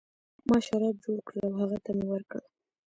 [0.47, 2.45] ما شراب جوړ کړل او هغه ته مې ورکړل.